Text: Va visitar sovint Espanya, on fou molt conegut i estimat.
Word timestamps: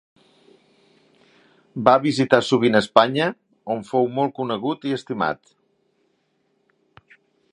Va 1.89 1.93
visitar 2.05 2.39
sovint 2.47 2.79
Espanya, 2.79 3.29
on 3.75 3.85
fou 3.91 4.09
molt 4.17 4.35
conegut 4.41 4.89
i 4.93 4.97
estimat. 4.99 5.55